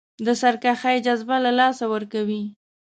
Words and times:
د 0.25 0.27
سرکښۍ 0.41 0.97
جذبه 1.05 1.37
له 1.45 1.51
لاسه 1.59 1.83
ورکوي. 1.93 2.43